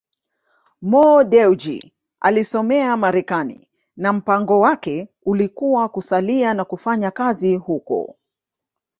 [0.81, 8.17] Mo Dewji alisomea Marekani na mpango wake ulikuwa kusalia na kufanya kazi huko